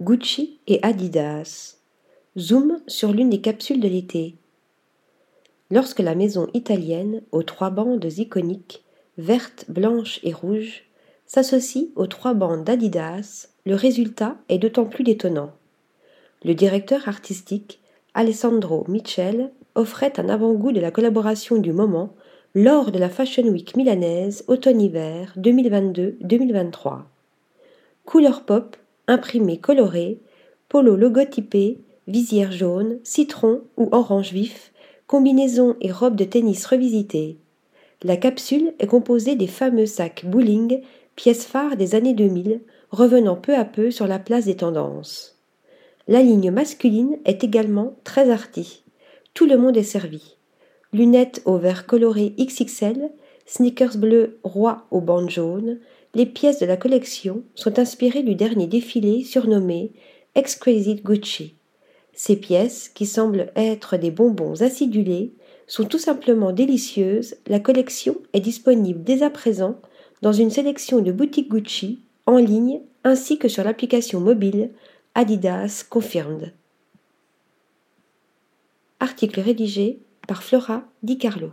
Gucci 0.00 0.58
et 0.66 0.80
Adidas. 0.82 1.76
Zoom 2.36 2.80
sur 2.88 3.12
l'une 3.12 3.30
des 3.30 3.40
capsules 3.40 3.78
de 3.78 3.86
l'été. 3.86 4.34
Lorsque 5.70 6.00
la 6.00 6.16
maison 6.16 6.48
italienne, 6.52 7.22
aux 7.30 7.44
trois 7.44 7.70
bandes 7.70 8.04
iconiques, 8.04 8.82
vertes, 9.18 9.66
blanches 9.68 10.18
et 10.24 10.32
rouges, 10.32 10.82
s'associe 11.26 11.90
aux 11.94 12.08
trois 12.08 12.34
bandes 12.34 12.64
d'Adidas, 12.64 13.46
le 13.66 13.76
résultat 13.76 14.36
est 14.48 14.58
d'autant 14.58 14.84
plus 14.84 15.04
détonnant. 15.04 15.52
Le 16.42 16.56
directeur 16.56 17.06
artistique, 17.06 17.78
Alessandro 18.14 18.84
Michel, 18.88 19.52
offrait 19.76 20.18
un 20.18 20.28
avant-goût 20.28 20.72
de 20.72 20.80
la 20.80 20.90
collaboration 20.90 21.58
du 21.58 21.72
moment 21.72 22.16
lors 22.56 22.90
de 22.90 22.98
la 22.98 23.10
Fashion 23.10 23.44
Week 23.44 23.76
milanaise 23.76 24.42
automne-hiver 24.48 25.34
2022-2023. 25.38 27.02
Couleur 28.04 28.44
pop, 28.44 28.76
imprimé 29.08 29.58
coloré, 29.58 30.18
polo 30.68 30.96
logotypé, 30.96 31.78
visière 32.06 32.52
jaune, 32.52 32.98
citron 33.02 33.62
ou 33.76 33.88
orange 33.92 34.32
vif, 34.32 34.72
combinaison 35.06 35.76
et 35.80 35.92
robe 35.92 36.16
de 36.16 36.24
tennis 36.24 36.66
revisitée. 36.66 37.38
La 38.02 38.16
capsule 38.16 38.74
est 38.78 38.86
composée 38.86 39.36
des 39.36 39.46
fameux 39.46 39.86
sacs 39.86 40.24
bowling, 40.26 40.82
pièces 41.16 41.46
phares 41.46 41.76
des 41.76 41.94
années 41.94 42.14
2000, 42.14 42.60
revenant 42.90 43.36
peu 43.36 43.54
à 43.54 43.64
peu 43.64 43.90
sur 43.90 44.06
la 44.06 44.18
place 44.18 44.44
des 44.44 44.56
tendances. 44.56 45.38
La 46.06 46.22
ligne 46.22 46.50
masculine 46.50 47.18
est 47.24 47.44
également 47.44 47.96
très 48.04 48.30
arty. 48.30 48.84
Tout 49.32 49.46
le 49.46 49.56
monde 49.56 49.76
est 49.76 49.82
servi. 49.82 50.36
Lunettes 50.92 51.42
au 51.44 51.56
vert 51.56 51.86
coloré 51.86 52.34
XXL, 52.38 53.10
sneakers 53.46 53.96
bleus 53.96 54.38
roi 54.44 54.86
au 54.90 55.00
bandes 55.00 55.30
jaunes, 55.30 55.78
les 56.14 56.26
pièces 56.26 56.60
de 56.60 56.66
la 56.66 56.76
collection 56.76 57.42
sont 57.54 57.78
inspirées 57.78 58.22
du 58.22 58.34
dernier 58.34 58.66
défilé 58.66 59.24
surnommé 59.24 59.92
Exquisite 60.34 61.04
Gucci. 61.04 61.54
Ces 62.12 62.36
pièces, 62.36 62.88
qui 62.88 63.06
semblent 63.06 63.52
être 63.56 63.96
des 63.96 64.10
bonbons 64.10 64.62
acidulés, 64.62 65.32
sont 65.66 65.84
tout 65.84 65.98
simplement 65.98 66.52
délicieuses. 66.52 67.36
La 67.46 67.58
collection 67.58 68.16
est 68.32 68.40
disponible 68.40 69.02
dès 69.02 69.22
à 69.22 69.30
présent 69.30 69.80
dans 70.22 70.32
une 70.32 70.50
sélection 70.50 71.00
de 71.00 71.10
boutiques 71.10 71.50
Gucci 71.50 72.00
en 72.26 72.36
ligne 72.36 72.80
ainsi 73.02 73.38
que 73.38 73.48
sur 73.48 73.64
l'application 73.64 74.20
mobile 74.20 74.70
Adidas 75.14 75.84
Confirmed. 75.88 76.52
Article 79.00 79.40
rédigé 79.40 79.98
par 80.26 80.42
Flora 80.42 80.84
Di 81.02 81.18
Carlo. 81.18 81.50